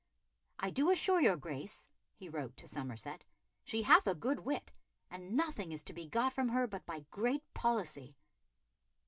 "I 0.57 0.71
do 0.71 0.89
assure 0.89 1.21
your 1.21 1.37
Grace," 1.37 1.87
he 2.15 2.27
wrote 2.27 2.57
to 2.57 2.67
Somerset, 2.67 3.23
"she 3.63 3.83
hath 3.83 4.07
a 4.07 4.15
good 4.15 4.39
wit, 4.39 4.71
and 5.11 5.37
nothing 5.37 5.71
is 5.71 5.83
to 5.83 5.93
be 5.93 6.07
got 6.07 6.33
from 6.33 6.49
her 6.49 6.65
but 6.65 6.87
by 6.87 7.01
great 7.11 7.43
policy." 7.53 8.17